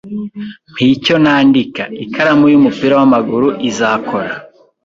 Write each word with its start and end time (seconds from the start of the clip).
"Mpa 0.71 0.83
icyo 0.93 1.15
nandika." 1.23 1.81
"Ikaramu 2.05 2.45
y'umupira 2.51 2.93
w'amaguru 2.99 3.47
izakora?" 3.69 4.31